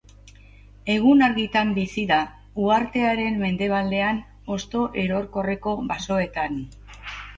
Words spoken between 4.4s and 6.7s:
hosto erorkorreko basoetan.